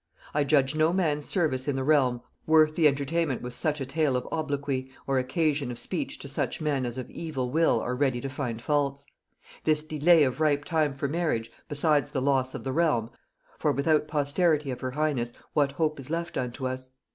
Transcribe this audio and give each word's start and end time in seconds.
I 0.33 0.43
judge 0.43 0.73
no 0.73 0.91
man's 0.91 1.27
service 1.29 1.67
in 1.67 1.75
the 1.75 1.83
realm 1.83 2.21
worth 2.47 2.73
the 2.73 2.87
entertainment 2.87 3.43
with 3.43 3.53
such 3.53 3.79
a 3.79 3.85
tale 3.85 4.17
of 4.17 4.27
obloquy, 4.31 4.89
or 5.05 5.19
occasion 5.19 5.69
of 5.69 5.77
speech 5.77 6.17
to 6.17 6.27
such 6.27 6.59
men 6.59 6.87
as 6.87 6.97
of 6.97 7.07
evil 7.11 7.51
will 7.51 7.79
are 7.81 7.95
ready 7.95 8.19
to 8.21 8.27
find 8.27 8.59
faults. 8.63 9.05
This 9.63 9.83
delay 9.83 10.23
of 10.23 10.41
ripe 10.41 10.65
time 10.65 10.95
for 10.95 11.07
marriage, 11.07 11.51
besides 11.69 12.09
the 12.13 12.19
loss 12.21 12.55
of 12.55 12.63
the 12.63 12.71
realm 12.73 13.11
(for 13.59 13.71
without 13.71 14.07
posterity 14.07 14.71
of 14.71 14.81
her 14.81 14.89
highness 14.89 15.33
what 15.53 15.73
hope 15.73 15.99
is 15.99 16.09
left 16.09 16.35
unto 16.35 16.65
us?) 16.65 16.89